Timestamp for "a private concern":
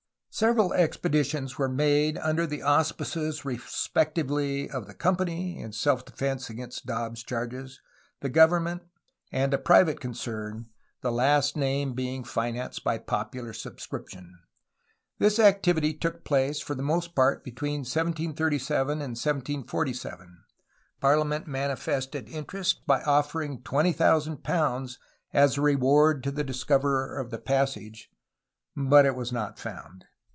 9.53-10.67